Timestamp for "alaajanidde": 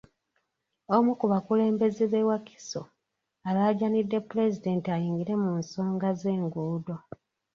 3.47-4.17